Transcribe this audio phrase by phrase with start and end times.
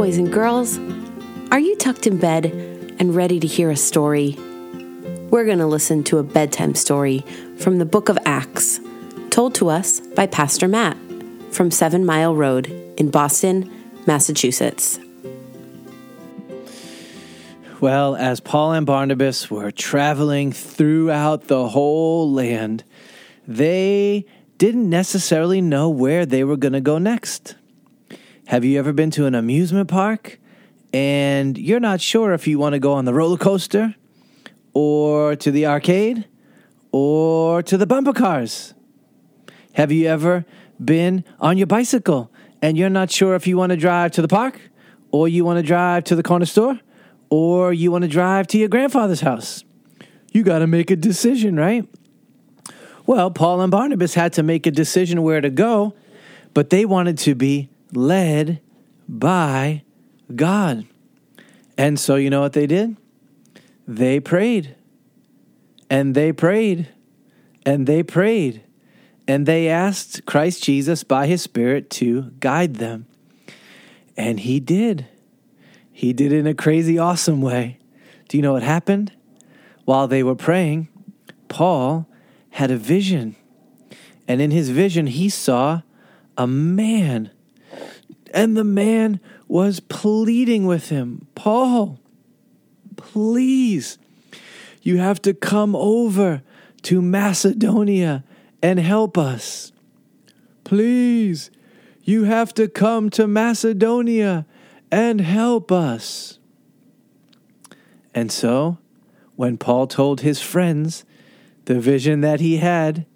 [0.00, 0.78] boys and girls.
[1.52, 2.46] Are you tucked in bed
[2.98, 4.34] and ready to hear a story?
[5.28, 7.18] We're going to listen to a bedtime story
[7.58, 8.80] from the book of Acts,
[9.28, 10.96] told to us by Pastor Matt
[11.50, 13.70] from Seven Mile Road in Boston,
[14.06, 14.98] Massachusetts.
[17.82, 22.84] Well, as Paul and Barnabas were traveling throughout the whole land,
[23.46, 24.24] they
[24.56, 27.56] didn't necessarily know where they were going to go next.
[28.50, 30.40] Have you ever been to an amusement park
[30.92, 33.94] and you're not sure if you want to go on the roller coaster
[34.74, 36.26] or to the arcade
[36.90, 38.74] or to the bumper cars?
[39.74, 40.44] Have you ever
[40.84, 44.26] been on your bicycle and you're not sure if you want to drive to the
[44.26, 44.60] park
[45.12, 46.80] or you want to drive to the corner store
[47.28, 49.62] or you want to drive to your grandfather's house?
[50.32, 51.88] You got to make a decision, right?
[53.06, 55.94] Well, Paul and Barnabas had to make a decision where to go,
[56.52, 58.60] but they wanted to be led
[59.08, 59.82] by
[60.34, 60.86] God.
[61.76, 62.96] And so, you know what they did?
[63.86, 64.76] They prayed,
[65.88, 66.88] and they prayed,
[67.66, 68.62] and they prayed,
[69.26, 73.06] and they asked Christ Jesus by his Spirit to guide them.
[74.16, 75.06] And he did.
[75.92, 77.78] He did it in a crazy, awesome way.
[78.28, 79.12] Do you know what happened?
[79.84, 80.88] While they were praying,
[81.48, 82.08] Paul
[82.50, 83.36] had a vision.
[84.28, 85.82] And in his vision, he saw
[86.36, 87.30] a man.
[88.32, 91.98] And the man was pleading with him Paul,
[92.96, 93.98] please,
[94.82, 96.42] you have to come over
[96.82, 98.24] to Macedonia
[98.62, 99.72] and help us.
[100.64, 101.50] Please,
[102.02, 104.46] you have to come to Macedonia
[104.90, 106.38] and help us.
[108.14, 108.78] And so,
[109.36, 111.04] when Paul told his friends
[111.66, 113.06] the vision that he had,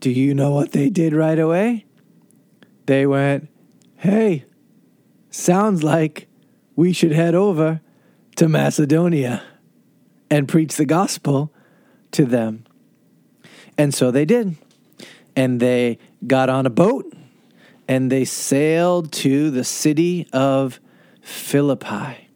[0.00, 1.86] do you know what they did right away?
[2.86, 3.48] They went,
[3.96, 4.44] Hey,
[5.32, 6.28] sounds like
[6.76, 7.80] we should head over
[8.36, 9.42] to Macedonia
[10.30, 11.52] and preach the gospel
[12.12, 12.64] to them.
[13.76, 14.56] And so they did.
[15.34, 17.12] And they got on a boat
[17.88, 20.80] and they sailed to the city of
[21.20, 22.28] Philippi.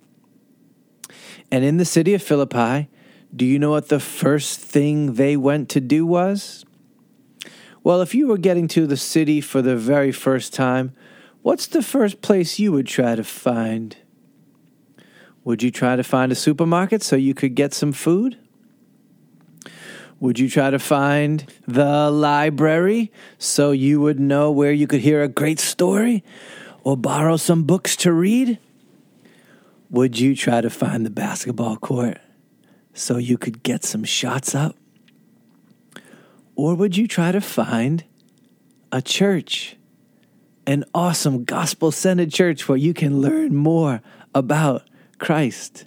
[1.51, 2.89] And in the city of Philippi,
[3.35, 6.65] do you know what the first thing they went to do was?
[7.85, 10.93] Well, if you were getting to the city for the very first time,
[11.47, 13.97] what's the first place you would try to find?
[15.45, 18.37] Would you try to find a supermarket so you could get some food?
[20.19, 25.23] Would you try to find the library so you would know where you could hear
[25.23, 26.25] a great story
[26.83, 28.59] or borrow some books to read?
[29.89, 32.19] Would you try to find the basketball court
[32.93, 34.75] so you could get some shots up?
[36.57, 38.03] Or would you try to find
[38.91, 39.77] a church,
[40.67, 44.03] an awesome gospel centered church where you can learn more
[44.35, 44.83] about
[45.19, 45.87] Christ?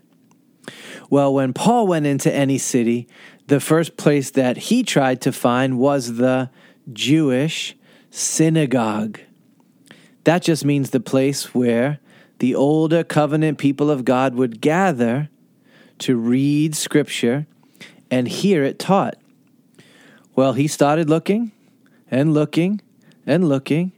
[1.09, 3.07] Well, when Paul went into any city,
[3.47, 6.49] the first place that he tried to find was the
[6.93, 7.75] Jewish
[8.11, 9.19] synagogue.
[10.23, 11.99] That just means the place where
[12.39, 15.29] the older covenant people of God would gather
[15.99, 17.47] to read scripture
[18.11, 19.15] and hear it taught.
[20.35, 21.51] Well, he started looking
[22.09, 22.81] and looking
[23.25, 23.91] and looking,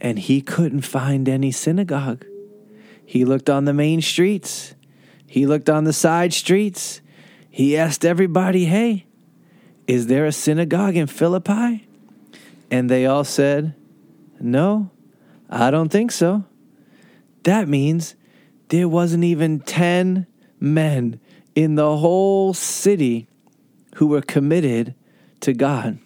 [0.00, 2.24] and he couldn't find any synagogue.
[3.04, 4.74] He looked on the main streets,
[5.26, 7.00] he looked on the side streets,
[7.50, 9.06] he asked everybody, Hey,
[9.86, 11.88] is there a synagogue in Philippi?
[12.70, 13.74] And they all said,
[14.38, 14.90] No,
[15.48, 16.44] I don't think so.
[17.44, 18.14] That means
[18.68, 20.26] there wasn't even 10
[20.60, 21.20] men
[21.54, 23.26] in the whole city
[23.96, 24.94] who were committed
[25.40, 25.98] to God.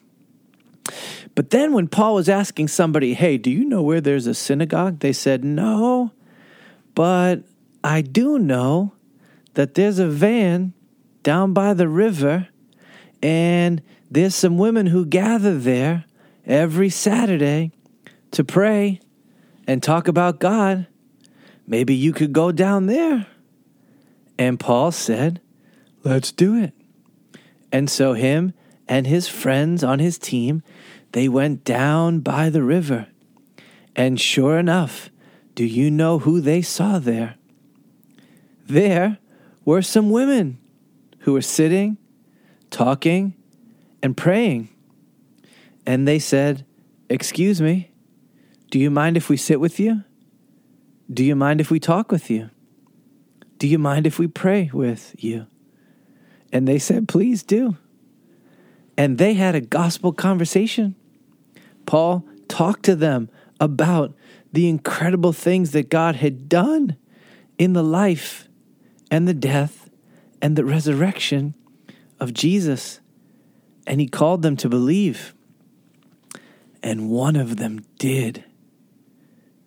[1.34, 5.00] But then when Paul was asking somebody, Hey, do you know where there's a synagogue?
[5.00, 6.12] They said, No,
[6.94, 7.43] but
[7.82, 8.93] I do know
[9.54, 10.75] that there's a van
[11.22, 12.48] down by the river,
[13.22, 16.04] and there's some women who gather there
[16.47, 17.72] every Saturday
[18.32, 19.00] to pray
[19.67, 20.87] and talk about God.
[21.67, 23.26] Maybe you could go down there.
[24.38, 25.40] And Paul said,
[26.05, 26.73] Let's do it.
[27.70, 28.52] And so, him
[28.88, 30.62] and his friends on his team,
[31.12, 33.09] they went down by the river.
[33.94, 35.11] And sure enough,
[35.55, 37.37] do you know who they saw there?
[38.67, 39.19] There
[39.64, 40.59] were some women
[41.20, 41.99] who were sitting,
[42.70, 43.35] talking,
[44.03, 44.69] and praying.
[45.87, 46.64] And they said,
[47.09, 47.91] Excuse me,
[48.70, 50.03] do you mind if we sit with you?
[51.12, 52.49] Do you mind if we talk with you?
[53.59, 55.47] Do you mind if we pray with you?
[56.53, 57.76] And they said, Please do.
[58.97, 60.94] And they had a gospel conversation.
[61.87, 63.29] Paul talked to them
[63.61, 64.14] about
[64.52, 66.96] the incredible things that God had done
[67.58, 68.49] in the life
[69.11, 69.88] and the death
[70.40, 71.55] and the resurrection
[72.20, 73.00] of Jesus.
[73.87, 75.34] And he called them to believe.
[76.82, 78.44] And one of them did.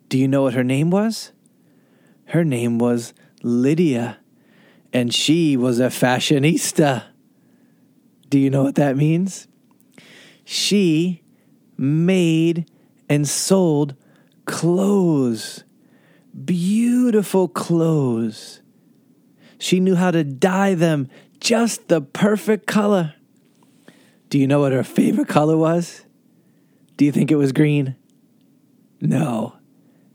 [0.08, 1.32] Do you know what her name was?
[2.26, 4.18] Her name was Lydia,
[4.92, 7.04] and she was a fashionista.
[8.28, 9.48] Do you know what that means?
[10.44, 11.22] She
[11.76, 12.70] made
[13.08, 13.94] and sold
[14.44, 15.64] clothes,
[16.44, 18.62] beautiful clothes.
[19.58, 21.08] She knew how to dye them
[21.40, 23.14] just the perfect color.
[24.28, 26.04] Do you know what her favorite color was?
[26.96, 27.96] Do you think it was green?
[29.00, 29.56] No.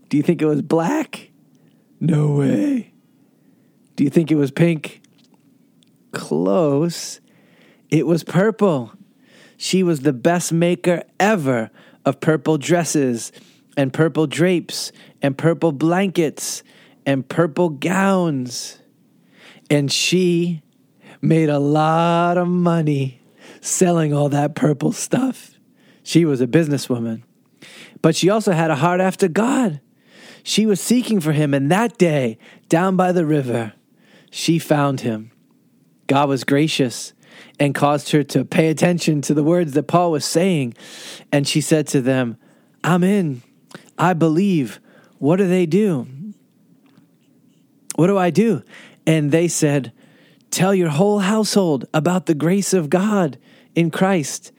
[0.09, 1.31] Do you think it was black?
[1.99, 2.93] No way.
[3.95, 5.01] Do you think it was pink?
[6.11, 7.21] Close.
[7.89, 8.91] It was purple.
[9.63, 11.69] She was the best maker ever
[12.03, 13.31] of purple dresses
[13.77, 14.91] and purple drapes
[15.21, 16.63] and purple blankets
[17.05, 18.79] and purple gowns.
[19.69, 20.63] And she
[21.21, 23.21] made a lot of money
[23.61, 25.51] selling all that purple stuff.
[26.01, 27.21] She was a businesswoman.
[28.01, 29.79] But she also had a heart after God.
[30.41, 33.73] She was seeking for him, and that day, down by the river,
[34.31, 35.31] she found him.
[36.07, 37.13] God was gracious
[37.60, 40.74] and caused her to pay attention to the words that Paul was saying.
[41.31, 42.38] And she said to them,
[42.83, 43.42] I'm in.
[43.98, 44.80] I believe.
[45.19, 46.07] What do they do?
[47.95, 48.63] What do I do?
[49.06, 49.92] And they said,
[50.50, 53.38] Tell your whole household about the grace of God
[53.74, 54.51] in Christ,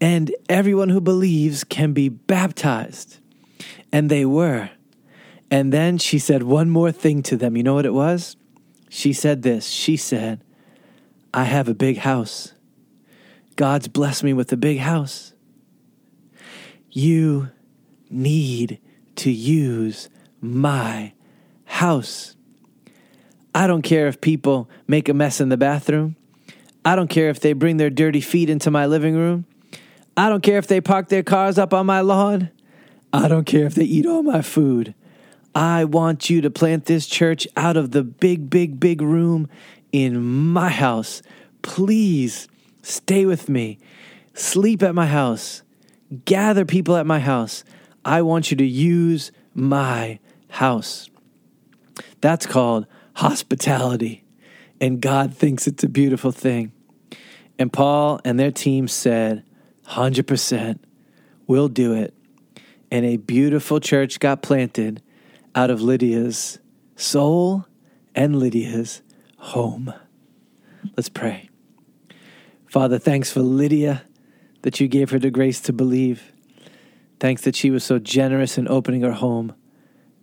[0.00, 3.18] and everyone who believes can be baptized.
[3.90, 4.70] And they were.
[5.50, 7.56] And then she said one more thing to them.
[7.56, 8.36] You know what it was?
[8.90, 9.66] She said this.
[9.68, 10.42] She said,
[11.32, 12.54] I have a big house.
[13.56, 15.34] God's blessed me with a big house.
[16.90, 17.50] You
[18.10, 18.80] need
[19.16, 20.08] to use
[20.40, 21.12] my
[21.64, 22.36] house.
[23.54, 26.16] I don't care if people make a mess in the bathroom.
[26.84, 29.46] I don't care if they bring their dirty feet into my living room.
[30.16, 32.50] I don't care if they park their cars up on my lawn.
[33.12, 34.94] I don't care if they eat all my food.
[35.54, 39.48] I want you to plant this church out of the big, big, big room
[39.92, 41.22] in my house.
[41.62, 42.48] Please
[42.82, 43.78] stay with me.
[44.34, 45.62] Sleep at my house.
[46.24, 47.64] Gather people at my house.
[48.04, 50.18] I want you to use my
[50.48, 51.10] house.
[52.20, 54.24] That's called hospitality.
[54.80, 56.72] And God thinks it's a beautiful thing.
[57.58, 59.44] And Paul and their team said,
[59.88, 60.78] 100%,
[61.46, 62.14] we'll do it.
[62.90, 65.02] And a beautiful church got planted
[65.54, 66.58] out of Lydia's
[66.96, 67.66] soul
[68.14, 69.02] and Lydia's
[69.48, 69.92] home.
[70.96, 71.48] Let's pray.
[72.66, 74.04] Father, thanks for Lydia
[74.62, 76.32] that you gave her the grace to believe.
[77.20, 79.54] Thanks that she was so generous in opening her home.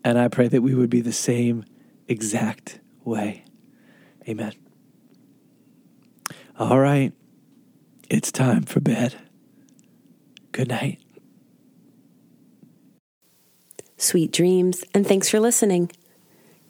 [0.04, 1.66] And I pray that we would be the same
[2.08, 3.44] exact way.
[4.28, 4.54] Amen.
[6.58, 7.12] All right.
[8.10, 9.16] It's time for bed.
[10.52, 11.00] Good night.
[13.98, 15.92] Sweet dreams, and thanks for listening.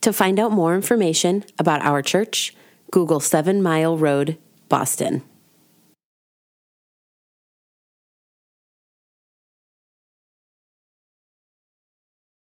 [0.05, 2.53] To find out more information about our church,
[2.91, 4.37] Google Seven Mile Road,
[4.69, 5.23] Boston.